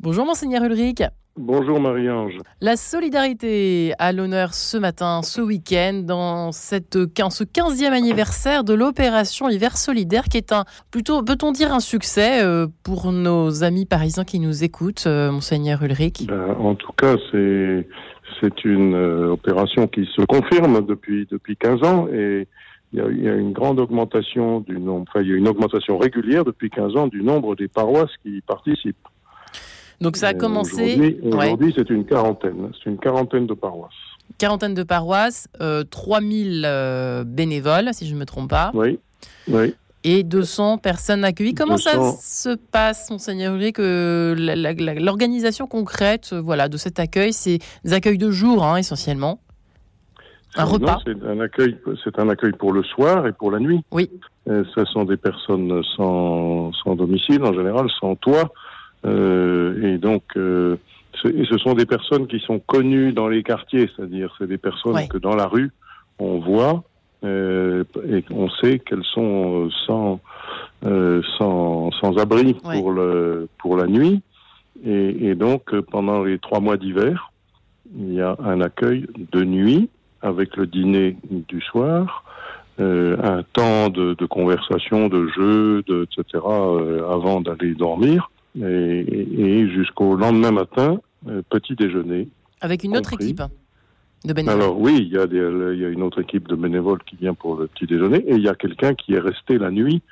Bonjour 0.00 0.24
monseigneur 0.24 0.62
Ulrich. 0.62 1.02
Bonjour 1.36 1.80
Marie-Ange. 1.80 2.38
La 2.60 2.76
solidarité 2.76 3.94
à 3.98 4.12
l'honneur 4.12 4.54
ce 4.54 4.76
matin, 4.78 5.22
ce 5.24 5.40
week-end, 5.40 6.02
dans 6.04 6.52
cette, 6.52 6.94
ce 6.94 7.44
15e 7.44 7.90
anniversaire 7.90 8.62
de 8.62 8.74
l'opération 8.74 9.48
Hiver 9.48 9.76
solidaire, 9.76 10.24
qui 10.24 10.36
est 10.36 10.52
un, 10.52 10.64
plutôt, 10.92 11.24
peut-on 11.24 11.50
dire, 11.50 11.74
un 11.74 11.80
succès 11.80 12.44
euh, 12.44 12.68
pour 12.84 13.10
nos 13.10 13.64
amis 13.64 13.86
parisiens 13.86 14.22
qui 14.22 14.38
nous 14.38 14.62
écoutent, 14.62 15.02
euh, 15.08 15.32
Monseigneur 15.32 15.82
Ulrich? 15.82 16.28
Ben, 16.28 16.54
En 16.60 16.76
tout 16.76 16.92
cas, 16.92 17.16
c'est, 17.32 17.88
c'est 18.40 18.64
une 18.64 18.94
euh, 18.94 19.32
opération 19.32 19.88
qui 19.88 20.08
se 20.14 20.22
confirme 20.26 20.86
depuis, 20.86 21.26
depuis 21.28 21.56
15 21.56 21.82
ans 21.82 22.06
et 22.06 22.46
il 22.92 23.00
y, 23.00 23.02
a, 23.02 23.10
il 23.10 23.24
y 23.24 23.28
a 23.28 23.34
une 23.34 23.52
grande 23.52 23.80
augmentation 23.80 24.60
du 24.60 24.78
nombre, 24.78 25.06
enfin, 25.10 25.22
il 25.22 25.30
y 25.30 25.32
a 25.32 25.36
une 25.36 25.48
augmentation 25.48 25.98
régulière 25.98 26.44
depuis 26.44 26.70
15 26.70 26.96
ans 26.96 27.08
du 27.08 27.20
nombre 27.22 27.56
des 27.56 27.66
paroisses 27.66 28.16
qui 28.22 28.36
y 28.36 28.40
participent. 28.40 28.96
Donc 30.00 30.16
ça 30.16 30.28
a 30.28 30.34
commencé. 30.34 31.18
Aujourd'hui, 31.22 31.72
c'est 31.76 31.90
une 31.90 32.04
quarantaine. 32.04 32.70
C'est 32.78 32.90
une 32.90 32.98
quarantaine 32.98 33.46
de 33.46 33.54
paroisses. 33.54 33.92
Quarantaine 34.38 34.74
de 34.74 34.82
paroisses, 34.82 35.48
euh, 35.60 35.84
3000 35.84 36.62
euh, 36.64 37.24
bénévoles, 37.24 37.88
si 37.92 38.06
je 38.06 38.14
ne 38.14 38.20
me 38.20 38.24
trompe 38.24 38.50
pas. 38.50 38.70
Oui. 38.74 38.98
oui. 39.48 39.74
Et 40.04 40.22
200 40.22 40.78
personnes 40.78 41.24
accueillies. 41.24 41.54
Comment 41.54 41.74
200... 41.74 41.90
ça 41.90 42.50
se 42.50 42.56
passe, 42.56 43.10
Monseigneur 43.10 43.54
Ulrich, 43.54 43.78
l'organisation 43.78 45.66
concrète 45.66 46.32
voilà, 46.32 46.68
de 46.68 46.76
cet 46.76 47.00
accueil 47.00 47.32
C'est 47.32 47.58
des 47.84 47.92
accueils 47.92 48.18
de 48.18 48.30
jour, 48.30 48.64
hein, 48.64 48.76
essentiellement 48.76 49.40
un 50.56 50.64
non, 50.64 50.72
repas 50.72 50.98
C'est 51.04 51.22
un, 51.24 51.40
accueil, 51.40 51.76
c'est 52.02 52.18
un 52.18 52.28
accueil 52.28 52.52
pour 52.52 52.72
le 52.72 52.82
soir 52.82 53.26
et 53.26 53.32
pour 53.32 53.50
la 53.50 53.58
nuit. 53.58 53.80
Oui. 53.90 54.10
Euh, 54.48 54.64
ce 54.74 54.84
sont 54.86 55.04
des 55.04 55.16
personnes 55.16 55.82
sans, 55.96 56.72
sans 56.72 56.96
domicile, 56.96 57.42
en 57.44 57.52
général, 57.52 57.86
sans 58.00 58.16
toit. 58.16 58.52
Euh, 59.04 59.94
et 59.94 59.98
donc, 59.98 60.22
euh, 60.36 60.76
et 61.24 61.44
ce 61.44 61.58
sont 61.58 61.74
des 61.74 61.86
personnes 61.86 62.26
qui 62.26 62.40
sont 62.40 62.58
connues 62.60 63.12
dans 63.12 63.28
les 63.28 63.42
quartiers, 63.42 63.88
c'est-à-dire 63.94 64.34
c'est 64.38 64.46
des 64.46 64.58
personnes 64.58 64.94
Ouais. 64.94 65.08
que 65.08 65.18
dans 65.18 65.34
la 65.34 65.46
rue 65.46 65.70
on 66.18 66.38
voit 66.38 66.82
euh, 67.24 67.84
et 68.08 68.24
on 68.30 68.48
sait 68.50 68.78
qu'elles 68.80 69.04
sont 69.14 69.68
sans 69.86 70.20
euh, 70.84 71.22
sans, 71.38 71.90
sans 71.92 72.16
abri 72.18 72.56
Ouais. 72.64 72.80
pour 72.80 72.92
le 72.92 73.48
pour 73.58 73.76
la 73.76 73.86
nuit. 73.86 74.22
Et, 74.84 75.28
et 75.28 75.34
donc 75.34 75.74
pendant 75.90 76.22
les 76.22 76.38
trois 76.38 76.60
mois 76.60 76.76
d'hiver, 76.76 77.32
il 77.96 78.14
y 78.14 78.20
a 78.20 78.36
un 78.44 78.60
accueil 78.60 79.06
de 79.32 79.42
nuit 79.44 79.88
avec 80.22 80.56
le 80.56 80.66
dîner 80.66 81.16
du 81.30 81.60
soir. 81.60 82.24
Euh, 82.80 83.16
un 83.24 83.42
temps 83.42 83.88
de, 83.88 84.14
de 84.14 84.24
conversation, 84.26 85.08
de 85.08 85.26
jeu, 85.36 85.82
de, 85.88 86.04
etc., 86.04 86.44
euh, 86.46 87.10
avant 87.12 87.40
d'aller 87.40 87.74
dormir 87.74 88.30
et, 88.56 89.26
et 89.38 89.68
jusqu'au 89.70 90.16
lendemain 90.16 90.50
matin, 90.50 90.98
euh, 91.28 91.42
petit 91.50 91.74
déjeuner. 91.74 92.28
avec 92.60 92.84
une 92.84 92.96
autre 92.96 93.10
compris. 93.10 93.26
équipe 93.26 93.42
de 94.24 94.32
bénévoles. 94.32 94.60
Alors 94.60 94.80
oui, 94.80 94.96
il 95.00 95.08
y, 95.08 95.18
a 95.18 95.26
des, 95.26 95.36
il 95.36 95.80
y 95.80 95.84
a 95.84 95.88
une 95.88 96.02
autre 96.02 96.20
équipe 96.20 96.48
de 96.48 96.56
bénévoles 96.56 97.02
qui 97.04 97.16
vient 97.16 97.34
pour 97.34 97.56
le 97.56 97.66
petit 97.68 97.86
déjeuner 97.86 98.18
et 98.26 98.34
il 98.34 98.42
y 98.42 98.48
a 98.48 98.54
quelqu'un 98.54 98.94
qui 98.94 99.14
est 99.14 99.20
resté 99.20 99.58
la 99.58 99.70
nuit 99.70 100.02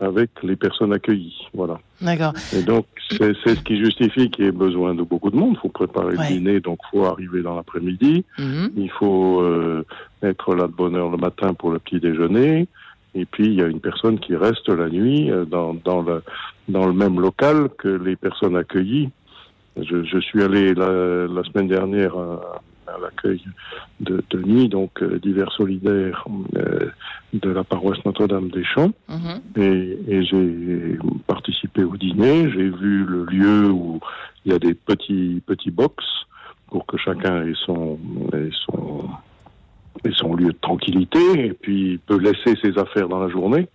avec 0.00 0.30
les 0.42 0.56
personnes 0.56 0.92
accueillies. 0.92 1.46
Voilà. 1.54 1.78
D'accord. 2.00 2.32
Et 2.56 2.62
donc 2.62 2.86
c'est 3.08 3.34
c'est 3.44 3.54
ce 3.54 3.60
qui 3.60 3.76
justifie 3.78 4.30
qu'il 4.30 4.46
y 4.46 4.48
ait 4.48 4.52
besoin 4.52 4.94
de 4.96 5.02
beaucoup 5.02 5.30
de 5.30 5.36
monde. 5.36 5.52
Il 5.56 5.58
faut 5.60 5.68
préparer 5.68 6.16
Ouais. 6.16 6.28
le 6.28 6.34
dîner, 6.38 6.60
donc 6.60 6.80
il 6.86 6.98
faut 6.98 7.04
arriver 7.04 7.40
dans 7.42 7.54
l'après-midi. 7.54 8.24
Mhm. 8.38 8.70
Il 8.76 8.90
faut 8.90 9.40
euh, 9.42 9.84
être 10.24 10.56
là 10.56 10.66
de 10.66 10.72
bonne 10.72 10.96
heure 10.96 11.10
le 11.10 11.18
matin 11.18 11.54
pour 11.54 11.70
le 11.70 11.78
petit 11.78 12.00
déjeuner. 12.00 12.66
Et 13.14 13.26
puis, 13.26 13.44
il 13.46 13.52
y 13.54 13.62
a 13.62 13.66
une 13.66 13.78
personne 13.80 14.18
qui 14.18 14.34
reste 14.34 14.68
la 14.70 14.88
nuit 14.88 15.30
euh, 15.30 15.44
dans, 15.44 15.74
dans, 15.74 16.00
le, 16.00 16.22
dans 16.68 16.86
le 16.86 16.92
même 16.92 17.20
local 17.20 17.68
que 17.78 17.88
les 17.88 18.16
personnes 18.16 18.56
accueillies. 18.56 19.10
Je, 19.76 20.04
je 20.04 20.18
suis 20.18 20.42
allé 20.42 20.74
la, 20.74 21.26
la 21.26 21.42
semaine 21.44 21.68
dernière 21.68 22.16
à, 22.16 22.62
à 22.86 22.98
l'accueil 23.00 23.42
de, 24.00 24.22
de 24.30 24.42
nuit, 24.42 24.68
donc 24.68 25.02
euh, 25.02 25.18
d'hiver 25.18 25.50
solidaire 25.52 26.24
euh, 26.56 26.90
de 27.32 27.50
la 27.50 27.64
paroisse 27.64 28.04
Notre-Dame 28.04 28.50
des 28.50 28.64
Champs. 28.64 28.92
Mhm. 29.08 29.40
Et, 29.56 29.98
et 30.08 30.24
j'ai 30.24 30.98
participé 31.26 31.84
au 31.84 31.96
dîner. 31.96 32.50
J'ai 32.50 32.68
vu 32.68 33.04
le 33.04 33.24
lieu 33.24 33.70
où 33.70 34.00
il 34.44 34.52
y 34.52 34.54
a 34.54 34.58
des 34.58 34.74
petits 34.74 35.42
petits 35.46 35.70
box 35.70 36.04
pour 36.68 36.86
que 36.86 36.96
chacun 36.96 37.46
ait 37.46 37.54
son 37.64 37.98
ait 38.34 38.50
son 38.66 39.08
ait 40.04 40.12
son 40.14 40.34
lieu 40.34 40.52
de 40.52 40.58
tranquillité 40.60 41.46
et 41.46 41.52
puis 41.52 41.98
peut 42.06 42.18
laisser 42.18 42.56
ses 42.62 42.76
affaires 42.78 43.08
dans 43.08 43.20
la 43.20 43.28
journée, 43.28 43.68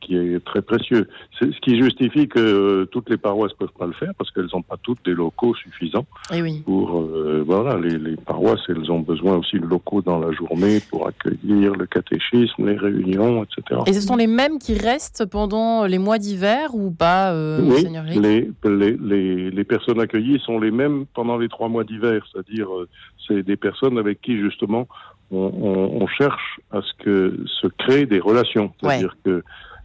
ce 0.00 0.06
qui 0.06 0.16
est 0.16 0.44
très 0.44 0.62
précieux. 0.62 1.08
C'est 1.38 1.52
ce 1.52 1.60
qui 1.60 1.78
justifie 1.80 2.28
que 2.28 2.38
euh, 2.38 2.84
toutes 2.86 3.10
les 3.10 3.16
paroisses 3.16 3.52
peuvent 3.52 3.68
pas 3.78 3.86
le 3.86 3.92
faire 3.92 4.12
parce 4.16 4.30
qu'elles 4.30 4.48
n'ont 4.52 4.62
pas 4.62 4.76
toutes 4.82 5.04
des 5.04 5.12
locaux 5.14 5.54
suffisants 5.54 6.06
Et 6.32 6.42
oui. 6.42 6.62
pour 6.64 7.00
euh, 7.00 7.42
voilà 7.46 7.78
les, 7.78 7.98
les 7.98 8.16
paroisses 8.16 8.60
elles 8.68 8.90
ont 8.90 9.00
besoin 9.00 9.36
aussi 9.36 9.58
de 9.58 9.66
locaux 9.66 10.02
dans 10.02 10.18
la 10.18 10.32
journée 10.32 10.80
pour 10.90 11.06
accueillir 11.06 11.74
le 11.74 11.86
catéchisme, 11.86 12.66
les 12.66 12.76
réunions, 12.76 13.44
etc. 13.44 13.80
Et 13.86 13.92
ce 13.92 14.00
sont 14.00 14.16
les 14.16 14.26
mêmes 14.26 14.58
qui 14.58 14.74
restent 14.74 15.26
pendant 15.26 15.84
les 15.86 15.98
mois 15.98 16.18
d'hiver 16.18 16.74
ou 16.74 16.90
pas, 16.90 17.32
euh, 17.32 17.60
Oui, 17.62 17.86
les, 18.16 18.50
les, 18.64 18.96
les, 18.96 19.50
les 19.50 19.64
personnes 19.64 20.00
accueillies 20.00 20.40
sont 20.40 20.58
les 20.58 20.70
mêmes 20.70 21.06
pendant 21.14 21.36
les 21.36 21.48
trois 21.48 21.68
mois 21.68 21.84
d'hiver, 21.84 22.26
c'est-à-dire 22.32 22.68
euh, 22.74 22.88
c'est 23.26 23.42
des 23.42 23.56
personnes 23.56 23.98
avec 23.98 24.20
qui 24.20 24.38
justement 24.38 24.88
on, 25.30 25.38
on, 25.38 26.02
on 26.02 26.06
cherche 26.06 26.60
à 26.70 26.80
ce 26.80 27.04
que 27.04 27.38
se 27.60 27.66
créent 27.66 28.06
des 28.06 28.20
relations, 28.20 28.72
c'est-à-dire 28.80 29.16
que 29.24 29.42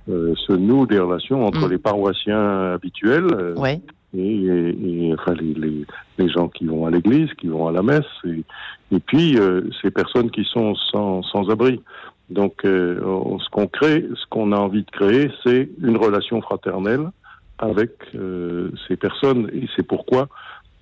se 0.08 0.53
nouent 0.53 0.86
des 0.86 1.00
relations 1.00 1.46
entre 1.46 1.68
Mm. 1.68 1.72
les 1.72 1.78
paroissiens 1.78 2.74
habituels 2.74 3.28
euh, 3.34 3.56
Ouais. 3.56 3.80
et, 4.16 4.19
et- 4.46 5.08
et, 5.08 5.14
enfin 5.14 5.34
les, 5.34 5.53
les, 5.53 5.86
les 6.18 6.30
gens 6.30 6.50
qui 6.50 6.66
vont 6.66 6.86
à 6.86 6.91
l'église, 6.91 7.31
qui 7.36 7.47
vont 7.47 7.68
à 7.68 7.72
la 7.72 7.81
messe, 7.84 8.06
et, 8.25 8.44
et 8.92 9.00
puis 9.00 9.38
euh, 9.38 9.62
ces 9.81 9.92
personnes 9.92 10.30
qui 10.31 10.44
sont 10.44 10.75
sans, 10.92 11.24
sans 11.24 11.50
abri. 11.50 11.81
Donc, 12.30 12.63
euh, 12.66 13.00
ce 13.44 13.50
qu'on 13.50 13.68
crée, 13.68 14.06
ce 14.16 14.25
qu'on 14.30 14.52
a 14.53 14.58
envie 14.58 14.84
de 14.84 14.90
créer, 14.92 15.30
c'est 15.44 15.69
une 15.81 15.97
relation 15.97 16.42
fraternelle 16.42 17.09
avec 17.59 17.92
euh, 18.16 18.72
ces 18.88 18.96
personnes, 18.97 19.50
et 19.53 19.68
c'est 19.75 19.86
pourquoi 19.88 20.28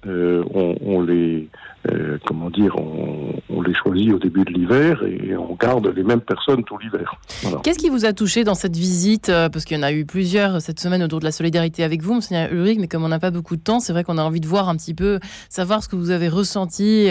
euh, 0.08 0.44
on, 0.54 0.76
on 0.84 1.02
les, 1.02 1.48
euh, 1.92 2.18
comment 2.26 2.50
dire, 2.50 2.76
on, 2.78 3.34
on 3.50 3.62
les 3.62 3.74
choisit 3.74 4.12
au 4.14 4.18
début 4.20 4.44
de 4.44 4.52
l'hiver 4.52 5.04
et 5.04 5.36
on 5.38 5.54
garde 5.56 5.88
les 5.96 6.04
mêmes 6.04 6.22
personnes 6.22 6.64
tout 6.64 6.78
l'hiver. 6.80 7.16
Voilà. 7.44 7.60
Qu'est-ce 7.64 7.78
qui 7.80 7.90
vous 7.90 8.06
a 8.06 8.14
touché 8.14 8.44
dans 8.44 8.56
cette 8.56 8.76
visite 8.76 9.30
euh, 9.30 9.50
Parce 9.50 9.64
qu'il 9.66 9.78
y 9.78 9.80
en 9.80 9.84
a 9.84 9.92
eu 9.92 10.06
plusieurs 10.06 10.62
cette 10.62 10.80
semaine 10.80 11.04
autour 11.04 11.20
de 11.20 11.26
la 11.26 11.32
solidarité 11.32 11.84
avec 11.84 12.02
vous, 12.02 12.16
Monseigneur 12.16 12.52
Ulrich, 12.52 12.80
mais 12.80 12.88
comme 12.88 13.04
on 13.04 13.10
n'a 13.10 13.20
pas 13.20 13.32
beaucoup 13.32 13.56
de 13.56 13.62
temps, 13.62 13.80
c'est 13.80 13.94
vrai 13.94 14.04
qu'on 14.04 14.18
a 14.18 14.24
envie 14.24 14.42
de 14.42 14.48
voir 14.48 14.70
un 14.70 14.76
petit 14.76 14.94
peu, 14.96 15.20
savoir 15.50 15.84
ce 15.84 15.90
que 15.90 15.96
vous 15.96 16.10
avez 16.10 16.30
ressenti 16.30 17.10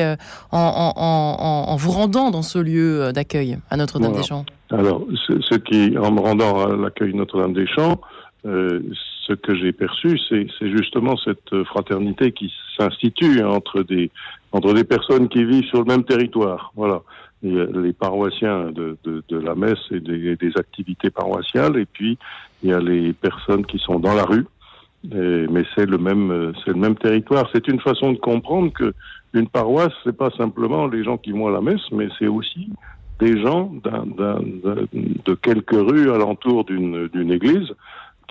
en, 0.53 0.59
en- 0.59 0.93
en- 0.97 1.37
en- 1.39 1.73
en 1.73 1.77
vous 1.77 1.91
rendant 1.93 2.31
dans 2.31 2.43
ce 2.43 2.59
lieu 2.59 3.13
d'accueil 3.13 3.59
à 3.71 3.77
Notre-Dame 3.77 4.11
Voilà. 4.11 4.23
des 4.23 4.29
Champs. 4.29 4.45
Alors, 4.73 5.05
ce, 5.27 5.41
ce 5.41 5.55
qui, 5.57 5.97
en 5.99 6.11
me 6.13 6.21
rendant 6.21 6.67
à 6.67 6.77
l'accueil 6.77 7.13
Notre-Dame-des-Champs, 7.15 8.01
euh, 8.47 8.81
ce 9.27 9.33
que 9.35 9.55
j'ai 9.55 9.73
perçu, 9.73 10.19
c'est 10.29 10.49
justement 10.77 11.17
cette 11.17 11.65
fraternité 11.65 12.33
qui 12.33 12.53
s'institue 12.77 13.43
entre 13.45 13.83
des, 13.83 14.11
entre 14.53 14.73
des 14.75 14.85
personnes 14.85 15.29
qui 15.29 15.45
vivent 15.45 15.67
sur 15.67 15.79
le 15.81 15.85
même 15.85 16.05
territoire. 16.05 16.73
Voilà. 16.77 17.03
Il 17.43 17.55
y 17.55 17.61
a 17.61 17.67
les 17.67 17.93
paroissiens 17.93 18.71
de, 18.71 18.97
de, 19.05 19.23
de 19.29 19.39
la 19.39 19.55
messe 19.55 19.79
et 19.91 20.01
des, 20.01 20.37
des 20.37 20.53
activités 20.57 21.11
paroissiales, 21.11 21.77
et 21.79 21.87
puis 21.87 22.19
il 22.63 22.71
y 22.71 22.73
a 22.73 22.81
les 22.81 23.13
personnes 23.13 23.65
qui 23.65 23.79
sont 23.79 23.99
dans 23.99 24.15
la 24.15 24.25
rue. 24.25 24.47
Et- 25.11 25.47
mais 25.51 25.65
c'est 25.75 25.87
le 25.87 25.97
même, 25.99 26.31
euh, 26.31 26.53
c'est 26.65 26.73
le 26.73 26.81
même 26.87 26.97
territoire. 26.97 27.49
C'est 27.53 27.67
une 27.69 27.81
façon 27.81 28.13
de 28.13 28.19
comprendre 28.19 28.71
que 28.73 28.93
une 29.33 29.49
paroisse, 29.49 29.93
c'est 30.05 30.17
pas 30.17 30.31
simplement 30.37 30.87
les 30.87 31.03
gens 31.05 31.17
qui 31.17 31.33
vont 31.33 31.47
à 31.49 31.53
la 31.53 31.61
messe, 31.63 31.87
mais 31.93 32.09
c'est 32.19 32.27
aussi 32.27 32.69
des 33.21 33.41
gens 33.41 33.73
d'un- 33.85 34.07
d'un- 34.07 34.41
de 34.93 35.35
quelques 35.35 35.73
rues 35.89 36.11
alentour 36.11 36.65
d'une 36.65 37.31
église 37.33 37.69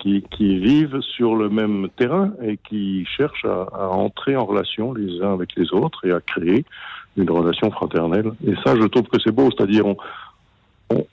qui, 0.00 0.58
vivent 0.58 1.00
sur 1.00 1.36
le 1.36 1.48
même 1.48 1.88
terrain 1.96 2.32
et 2.42 2.56
qui 2.56 3.04
cherchent 3.06 3.44
à, 3.44 3.88
entrer 3.88 4.36
en 4.36 4.44
relation 4.44 4.92
les 4.92 5.20
uns 5.22 5.32
avec 5.32 5.54
les 5.56 5.72
autres 5.72 6.06
et 6.06 6.12
à 6.12 6.20
créer 6.20 6.64
une 7.16 7.30
relation 7.30 7.70
fraternelle. 7.70 8.32
Et 8.46 8.54
ça, 8.64 8.74
je 8.76 8.86
trouve 8.86 9.08
que 9.08 9.20
c'est 9.22 9.32
beau, 9.32 9.50
c'est-à-dire 9.56 9.84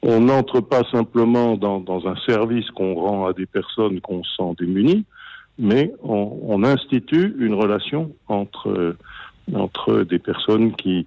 on 0.02 0.20
n'entre 0.22 0.62
pas 0.62 0.84
simplement 0.92 1.56
dans, 1.56 2.08
un 2.08 2.16
service 2.26 2.70
qu'on 2.72 2.96
rend 2.96 3.28
à 3.28 3.34
des 3.34 3.46
personnes 3.46 4.02
qu'on 4.02 4.24
sent 4.24 4.56
démunies, 4.58 5.06
mais 5.60 5.92
on, 6.04 6.64
institue 6.64 7.36
une 7.40 7.54
relation 7.54 8.12
entre, 8.28 8.96
entre 9.54 10.02
des 10.02 10.20
personnes 10.20 10.76
qui, 10.76 11.06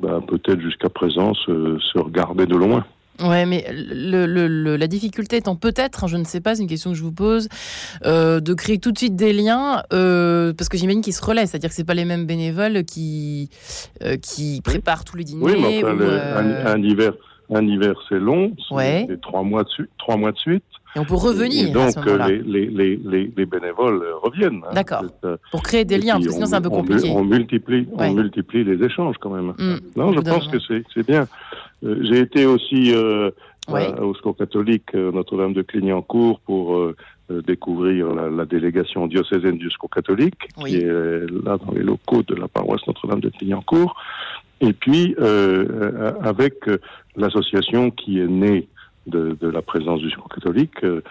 bah, 0.00 0.20
peut-être 0.26 0.60
jusqu'à 0.60 0.90
présent, 0.90 1.32
se, 1.34 1.78
se 1.78 1.98
regardaient 1.98 2.46
de 2.46 2.56
loin. 2.56 2.84
Ouais, 3.22 3.44
mais 3.46 3.66
le, 3.72 4.26
le- 4.26 4.46
le- 4.48 4.76
la 4.76 4.86
difficulté 4.86 5.36
étant 5.36 5.56
peut-être, 5.56 6.04
hein, 6.04 6.06
je 6.06 6.16
ne 6.16 6.24
sais 6.24 6.40
pas, 6.40 6.54
c'est 6.54 6.62
une 6.62 6.68
question 6.68 6.90
que 6.92 6.96
je 6.96 7.02
vous 7.02 7.12
pose, 7.12 7.48
euh, 8.06 8.40
de 8.40 8.54
créer 8.54 8.78
tout 8.78 8.92
de 8.92 8.98
suite 8.98 9.16
des 9.16 9.32
liens, 9.32 9.82
euh, 9.92 10.52
parce 10.54 10.68
que 10.68 10.78
j'imagine 10.78 11.02
qu'ils 11.02 11.12
se 11.14 11.24
relaient, 11.24 11.46
c'est-à-dire 11.46 11.68
que 11.70 11.74
c'est 11.76 11.84
pas 11.84 11.94
les 11.94 12.04
mêmes 12.06 12.26
bénévoles 12.26 12.84
qui 12.84 13.50
euh, 14.02 14.16
qui 14.16 14.60
préparent 14.62 15.04
tous 15.04 15.16
les 15.16 15.24
dîners. 15.24 15.44
Oui, 15.44 15.52
mais 15.60 15.84
enfin, 15.84 15.96
ou, 15.96 16.02
un, 16.02 16.66
un 16.66 16.82
hiver, 16.82 17.12
un 17.52 17.66
hiver 17.66 17.94
c'est 18.08 18.18
long, 18.18 18.52
c'est 18.68 18.74
Ouais. 18.74 19.08
trois 19.22 19.42
mois 19.42 19.64
de 19.64 19.68
suite, 19.68 19.90
trois 19.98 20.16
mois 20.16 20.32
de 20.32 20.38
suite. 20.38 20.64
Et 20.96 20.98
on 20.98 21.04
peut 21.04 21.14
revenir 21.14 21.68
et 21.68 21.70
donc, 21.70 21.86
à 21.88 21.92
ce 21.92 22.00
moment-là. 22.00 22.28
Les, 22.30 22.66
les, 22.66 22.96
les, 22.96 23.32
les, 23.36 23.46
bénévoles 23.46 24.02
reviennent. 24.24 24.60
Hein. 24.68 24.74
D'accord. 24.74 25.04
Pour 25.52 25.62
créer 25.62 25.84
des 25.84 25.98
liens, 25.98 26.14
parce 26.14 26.26
que 26.26 26.32
sinon 26.32 26.46
c'est 26.46 26.54
un 26.56 26.60
peu 26.60 26.68
compliqué. 26.70 27.08
On, 27.14 27.22
multiplie, 27.24 27.86
ouais. 27.92 28.08
on 28.08 28.14
multiplie 28.14 28.64
les 28.64 28.84
échanges 28.84 29.14
quand 29.20 29.30
même. 29.30 29.52
Mmh. 29.56 29.76
Non, 29.94 30.12
je 30.12 30.18
pense 30.20 30.48
que 30.48 30.58
c'est 30.58 31.06
bien. 31.06 31.28
Euh, 31.84 31.96
J'ai 32.02 32.20
été 32.20 32.46
aussi 32.46 32.94
euh, 32.94 33.30
oui. 33.68 33.82
au 34.00 34.14
Secours 34.14 34.36
catholique 34.36 34.94
Notre-Dame 34.94 35.52
de 35.52 35.62
Clignancourt 35.62 36.40
pour 36.40 36.76
euh, 36.76 36.94
découvrir 37.28 38.12
la, 38.14 38.28
la, 38.28 38.44
délégation 38.44 39.06
diocésaine 39.06 39.58
du 39.58 39.70
Secours 39.70 39.90
catholique, 39.90 40.48
oui. 40.58 40.70
qui 40.70 40.76
est 40.78 40.86
là 40.86 41.58
dans 41.58 41.72
les 41.72 41.82
locaux 41.82 42.22
de 42.22 42.34
la 42.34 42.48
paroisse 42.48 42.86
Notre-Dame 42.86 43.20
de 43.20 43.28
Clignancourt. 43.30 43.94
Et 44.60 44.72
puis, 44.72 45.14
euh, 45.18 46.12
avec 46.22 46.54
l'association 47.16 47.90
qui 47.90 48.20
est 48.20 48.26
née 48.26 48.68
de, 49.06 49.36
la 49.48 49.62
présence 49.62 50.00
du 50.00 50.10
Secours 50.10 50.28
catholique, 50.28 50.84
euh, 50.84 51.02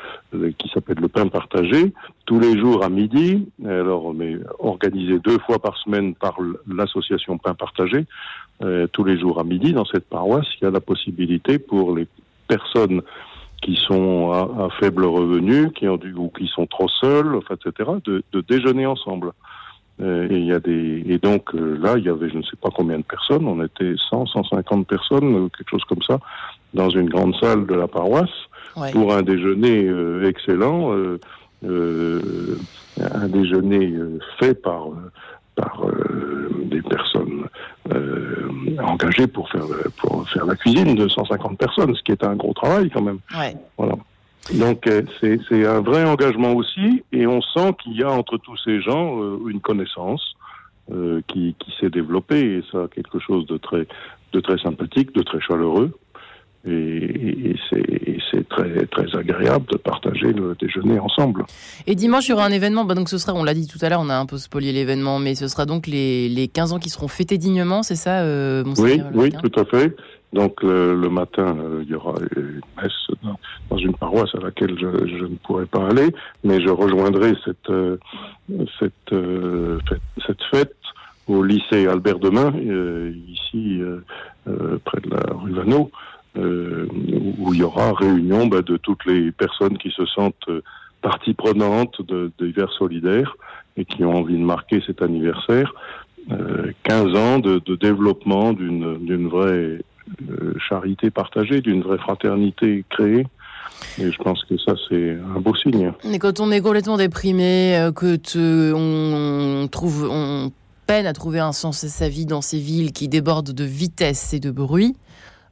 qui 0.58 0.70
s'appelle 0.70 1.00
le 1.00 1.08
pain 1.08 1.28
partagé, 1.28 1.94
tous 2.26 2.40
les 2.40 2.58
jours 2.58 2.84
à 2.84 2.90
midi, 2.90 3.48
alors 3.66 4.14
est 4.22 4.40
organisé 4.60 5.20
deux 5.20 5.40
fois 5.40 5.60
par 5.60 5.78
semaine 5.78 6.16
par 6.16 6.38
l'association 6.68 7.38
pain 7.38 7.54
partagé, 7.54 8.06
euh, 8.62 8.88
tous 8.88 9.04
les 9.04 9.20
jours 9.20 9.40
à 9.40 9.44
midi 9.44 9.74
dans 9.74 9.86
cette 9.86 10.08
paroisse, 10.08 10.48
il 10.62 10.66
y 10.66 10.68
a 10.68 10.72
la 10.72 10.82
possibilité 10.82 11.60
pour 11.60 11.96
les 11.96 12.08
personnes 12.48 13.02
qui 13.62 13.76
sont 13.76 14.32
à, 14.32 14.70
faible 14.80 15.06
revenu, 15.06 15.72
qui 15.72 15.88
ont 15.88 15.98
du, 15.98 16.14
ou 16.14 16.30
qui 16.30 16.48
sont 16.48 16.66
trop 16.66 16.88
seuls, 16.88 17.36
enfin, 17.36 17.56
etc., 17.56 17.90
de 18.06 18.42
déjeuner 18.42 18.86
ensemble. 18.86 19.34
Euh, 20.02 20.28
et 20.30 20.38
il 20.38 20.46
y 20.46 20.54
a 20.54 20.60
des 20.60 21.04
et 21.08 21.18
donc 21.18 21.54
euh, 21.54 21.78
là 21.78 21.96
il 21.98 22.06
y 22.06 22.10
avait 22.10 22.30
je 22.30 22.38
ne 22.38 22.44
sais 22.44 22.56
pas 22.62 22.70
combien 22.74 22.98
de 22.98 23.04
personnes, 23.04 23.46
on 23.46 23.62
était 23.64 23.96
100, 24.10 24.28
150 24.28 24.88
personnes, 24.88 25.50
quelque 25.50 25.70
chose 25.70 25.84
comme 25.90 26.02
ça, 26.04 26.20
dans 26.74 26.90
une 26.90 27.10
grande 27.10 27.36
salle 27.36 27.66
de 27.66 27.76
la 27.76 27.88
paroisse 27.88 28.30
ouais. 28.78 28.92
pour 28.92 29.14
un 29.14 29.24
déjeuner 29.24 29.86
euh, 29.88 30.30
excellent, 30.30 30.94
un 31.64 33.28
déjeuner 33.28 33.94
fait 34.40 34.54
par 34.54 34.88
par 35.56 35.86
des 36.64 36.82
personnes 36.82 37.48
engagées 38.82 39.28
pour 39.28 39.50
faire 39.50 39.66
pour 39.98 40.30
faire 40.30 40.46
la 40.46 40.56
cuisine 40.56 40.96
de 40.96 41.10
150 41.10 41.58
personnes, 41.58 41.94
ce 41.94 42.02
qui 42.04 42.14
est 42.14 42.24
un 42.24 42.36
gros 42.36 42.54
travail 42.54 42.90
quand 42.90 43.02
même. 43.02 43.20
Ouais. 43.38 43.54
Voilà. 43.78 43.96
Donc 44.54 44.90
c'est 45.22 45.66
un 45.66 45.82
vrai 45.82 46.04
engagement 46.04 46.54
aussi, 46.54 47.04
et 47.12 47.28
on 47.28 47.42
sent 47.42 47.74
qu'il 47.84 47.94
y 47.94 48.04
a 48.04 48.10
entre 48.10 48.38
tous 48.38 48.58
ces 48.66 48.82
gens 48.82 49.22
euh, 49.22 49.38
une 49.48 49.60
connaissance 49.60 50.36
euh, 50.92 51.22
qui, 51.28 51.56
qui 51.60 51.72
s'est 51.80 51.92
développée, 51.92 52.58
et 52.58 52.64
ça 52.72 52.88
quelque 52.94 53.20
chose 53.20 53.46
de 53.46 53.58
très, 53.58 53.86
de 54.34 54.40
très 54.40 54.58
sympathique, 54.58 55.14
de 55.14 55.22
très 55.22 55.40
chaleureux, 55.40 55.98
et, 56.66 56.72
et, 56.72 57.50
et 57.52 58.20
c'est 58.32 58.48
très, 58.50 58.86
très 58.88 59.18
agréable 59.18 59.66
de 59.72 59.78
partager 59.78 60.34
le 60.34 60.56
déjeuner 60.60 61.00
ensemble. 61.00 61.46
Et 61.88 61.96
dimanche, 61.96 62.28
il 62.28 62.32
y 62.32 62.34
aura 62.34 62.46
un 62.46 62.52
événement, 62.52 62.86
bah 62.86 62.96
donc 62.96 63.10
ce 63.10 63.18
sera, 63.18 63.34
on 63.34 63.44
l'a 63.44 63.54
dit 63.54 63.68
tout 63.68 63.80
à 63.82 63.90
l'heure, 63.90 64.02
on 64.02 64.10
a 64.10 64.18
un 64.18 64.26
peu 64.26 64.38
spolié 64.38 64.72
l'événement, 64.72 65.20
mais 65.20 65.36
ce 65.36 65.48
sera 65.48 65.66
donc 65.66 65.88
les, 65.88 66.30
les 66.30 66.48
15 66.48 66.74
ans 66.74 66.80
qui 66.80 66.90
seront 66.90 67.08
fêtés 67.08 67.38
dignement, 67.38 67.84
c'est 67.84 67.96
ça, 67.96 68.22
euh, 68.22 68.64
Oui, 68.78 69.02
oui, 69.14 69.32
tout 69.32 69.60
à 69.60 69.66
fait. 69.66 69.96
Donc 70.32 70.62
le, 70.62 70.94
le 70.94 71.10
matin, 71.10 71.58
euh, 71.58 71.82
il 71.84 71.90
y 71.90 71.96
aura 71.96 72.14
une 72.36 72.62
messe 72.80 72.92
dans, 73.24 73.40
dans, 73.72 73.78
une 73.78 73.96
paroisse 73.96 74.30
à 74.36 74.40
laquelle 74.40 74.78
je, 74.80 75.08
je, 75.08 75.24
ne 75.24 75.36
pourrai 75.44 75.66
pas 75.66 75.88
aller, 75.88 76.14
mais 76.44 76.62
je 76.62 76.70
rejoindrai 76.70 77.34
cette 77.44 77.70
euh, 77.72 77.98
cette, 78.80 78.94
euh, 79.12 79.80
fête, 79.90 80.02
cette 80.28 80.44
fête 80.52 80.76
au 81.28 81.44
lycée 81.44 81.88
Albert 81.88 82.20
Demain, 82.20 82.52
ici 83.28 83.82
près 84.84 85.00
de 85.02 85.10
la 85.12 85.34
rue 85.36 85.52
Vanneau, 85.52 85.92
où 86.36 87.54
il 87.54 87.60
y 87.60 87.64
aura 87.64 87.94
réunion 87.94 88.48
bah, 88.48 88.62
de 88.62 88.78
toutes 88.78 89.06
les 89.06 89.32
personnes 89.32 89.78
qui 89.78 89.92
se 89.92 90.06
sentent 90.06 90.50
partie 91.02 91.34
prenante 91.34 92.02
de, 92.02 92.32
de 92.38 92.46
l'hiver 92.46 92.72
solidaire 92.78 93.36
et 93.78 93.86
qui 93.86 94.04
ont 94.04 94.16
envie 94.16 94.38
de 94.38 94.44
marquer 94.44 94.82
cet 94.86 95.02
anniversaire. 95.02 95.74
15 96.84 97.16
ans 97.16 97.40
de, 97.40 97.76
développement 97.76 98.54
d'une 98.54 99.28
vraie 99.28 99.80
euh, 100.30 100.54
charité 100.68 101.12
partagée, 101.12 101.62
d'une 101.62 101.82
vraie 101.82 101.98
fraternité 101.98 102.84
créée. 102.90 103.26
Et 103.98 104.12
je 104.12 104.18
pense 104.18 104.44
que 104.44 104.58
ça, 104.58 104.74
c'est 104.90 105.18
un 105.36 105.40
beau 105.40 105.56
signe. 105.56 105.94
Et 106.04 106.20
quand 106.20 106.40
on 106.40 106.52
est 106.52 106.62
complètement 106.62 106.98
déprimé, 106.98 107.78
euh, 107.78 107.92
que 107.92 108.18
on, 108.74 109.64
on, 109.64 109.68
trouve, 109.68 110.10
on 110.12 110.52
peine 110.88 111.06
à 111.06 111.14
trouver 111.14 111.40
un 111.40 111.52
sens 111.52 111.84
à 111.84 111.88
sa 111.88 112.10
vie 112.10 112.26
dans 112.26 112.42
ces 112.42 112.60
villes 112.60 112.92
qui 112.92 113.08
débordent 113.08 113.54
de 113.54 113.64
vitesse 113.64 114.34
et 114.34 114.40
de 114.40 114.52
bruit, 114.52 114.96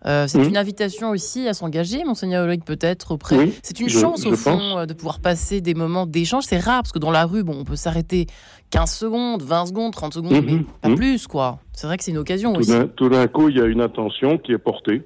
euh, 0.05 0.27
c'est 0.27 0.37
mmh. 0.39 0.49
une 0.49 0.57
invitation 0.57 1.09
aussi 1.09 1.47
à 1.47 1.53
s'engager, 1.53 2.03
monseigneur 2.03 2.45
Ulrich, 2.45 2.63
peut-être 2.63 3.11
auprès. 3.11 3.35
Oui, 3.37 3.53
c'est 3.63 3.79
une 3.79 3.89
je, 3.89 3.99
chance 3.99 4.23
je 4.23 4.29
au 4.29 4.35
fond 4.35 4.57
pense. 4.57 4.87
de 4.87 4.93
pouvoir 4.93 5.19
passer 5.19 5.59
des 5.59 5.73
moments 5.73 6.05
d'échange. 6.05 6.43
C'est 6.45 6.59
rare 6.59 6.83
parce 6.83 6.91
que 6.91 6.99
dans 6.99 7.11
la 7.11 7.25
rue, 7.25 7.43
bon, 7.43 7.55
on 7.59 7.63
peut 7.63 7.75
s'arrêter 7.75 8.27
15 8.69 8.91
secondes, 8.91 9.41
20 9.41 9.65
secondes, 9.67 9.93
30 9.93 10.13
secondes, 10.13 10.33
Mmh, 10.33 10.45
mais 10.45 10.65
pas 10.81 10.89
mmh. 10.89 10.95
plus, 10.95 11.27
quoi. 11.27 11.59
C'est 11.73 11.87
vrai 11.87 11.97
que 11.97 12.03
c'est 12.03 12.11
une 12.11 12.17
occasion 12.17 12.53
Tout 12.53 12.59
aussi. 12.59 12.73
Tout 12.95 13.09
d'un 13.09 13.27
coup, 13.27 13.49
il 13.49 13.57
y 13.57 13.61
a 13.61 13.65
une 13.65 13.81
attention 13.81 14.37
qui 14.37 14.51
est 14.51 14.57
portée, 14.57 15.01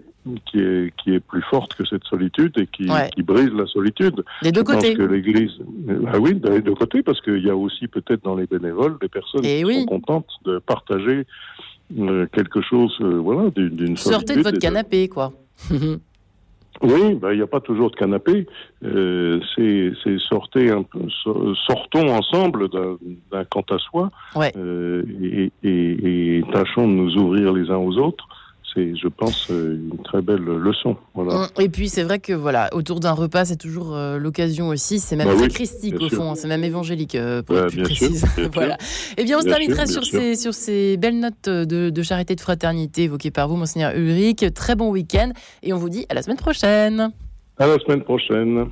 qui 0.46 0.60
est, 0.60 0.94
qui 1.02 1.16
est 1.16 1.20
plus 1.20 1.42
forte 1.50 1.74
que 1.74 1.84
cette 1.84 2.04
solitude 2.04 2.54
et 2.60 2.68
qui, 2.68 2.88
Ouais. 2.88 3.10
qui 3.16 3.24
brise 3.24 3.50
la 3.58 3.66
solitude. 3.66 4.24
Des 4.44 4.52
deux 4.52 4.60
Je 4.62 4.66
pense 4.66 4.76
côtés. 4.76 4.94
que 4.94 5.02
l'Église, 5.02 5.50
ah 6.14 6.20
oui, 6.20 6.36
des 6.36 6.62
deux 6.62 6.76
côtés, 6.76 7.02
parce 7.02 7.20
qu'il 7.22 7.44
y 7.44 7.50
a 7.50 7.56
aussi 7.56 7.88
peut-être 7.88 8.24
dans 8.24 8.36
les 8.36 8.46
bénévoles 8.46 8.98
des 9.02 9.08
personnes 9.10 9.42
Eh 9.44 9.60
qui 9.60 9.66
oui. 9.66 9.80
sont 9.80 9.86
contentes 9.88 10.28
de 10.46 10.60
partager 10.60 11.20
euh, 11.20 11.24
quelque 12.34 12.62
chose, 12.62 12.96
euh, 13.02 13.20
voilà, 13.20 13.50
d'une 13.56 13.98
Sortez 13.98 14.36
de 14.36 14.42
votre 14.42 14.60
canapé, 14.60 15.08
quoi. 15.08 15.34
Oui, 16.82 17.14
ben, 17.16 17.32
il 17.32 17.36
n'y 17.36 17.44
a 17.44 17.48
pas 17.48 17.60
toujours 17.60 17.92
de 17.92 17.96
canapé. 17.96 18.48
Euh, 18.84 19.40
c'est 19.56 19.92
sortez 20.30 20.72
un 20.72 20.82
peu, 20.82 21.00
so- 21.22 21.54
sortons 21.68 22.08
ensemble 22.10 22.70
d'un 22.70 23.44
quant 23.52 23.66
à 23.70 23.78
soi 23.78 24.10
Ouais. 24.36 24.52
euh, 24.58 25.04
et, 25.22 25.52
et, 25.64 26.38
et 26.40 26.44
tâchons 26.52 26.88
de 26.88 26.94
nous 26.94 27.16
ouvrir 27.18 27.54
les 27.54 27.70
uns 27.70 27.78
aux 27.78 27.98
autres. 27.98 28.26
C'est, 28.74 28.96
je 28.96 29.08
pense, 29.10 29.52
euh, 29.52 29.76
une 29.92 30.02
très 30.02 30.22
belle 30.22 30.40
leçon. 30.44 30.96
Voilà. 31.14 31.48
Et 31.60 31.68
puis 31.68 31.90
c'est 31.90 32.04
vrai 32.04 32.20
que 32.20 32.32
voilà, 32.32 32.70
autour 32.74 33.02
d'un 33.02 33.12
repas, 33.12 33.44
c'est 33.44 33.58
toujours 33.58 33.94
euh, 33.96 34.18
l'occasion 34.18 34.70
aussi. 34.70 35.00
C'est 35.00 35.18
même 35.18 35.28
Bah 35.28 35.34
très 35.36 35.44
oui, 35.44 35.50
christique 35.50 35.96
au 36.00 36.08
sûr. 36.08 36.18
fond, 36.20 36.32
hein, 36.32 36.36
c'est 36.36 36.48
même 36.48 36.64
évangélique 36.64 37.16
euh, 37.16 37.42
pour 37.42 37.56
Bah, 37.56 37.64
être 37.66 37.72
plus 37.74 37.84
précise. 37.84 38.26
sûr. 38.36 38.50
voilà. 38.54 38.78
Eh 39.18 39.26
bien, 39.26 39.38
on 39.40 39.42
se 39.42 39.48
terminera 39.48 39.86
sûr, 39.88 40.04
sur 40.04 40.06
sûr. 40.06 40.20
ces 40.22 40.36
sur 40.36 40.54
ces 40.54 40.96
belles 40.96 41.20
notes 41.20 41.50
de, 41.50 41.90
de 41.90 42.02
charité, 42.02 42.36
de 42.36 42.42
fraternité 42.42 43.04
évoquées 43.04 43.32
par 43.32 43.50
vous, 43.50 43.58
monseigneur 43.58 43.92
Ulrich. 43.96 44.46
Très 44.54 44.76
bon 44.76 44.90
week-end 44.92 45.32
et 45.64 45.74
on 45.74 45.78
vous 45.78 45.90
dit 45.90 46.06
à 46.10 46.14
la 46.14 46.22
semaine 46.22 46.38
prochaine. 46.38 47.12
À 47.58 47.68
la 47.68 47.78
semaine 47.80 48.04
prochaine. 48.04 48.68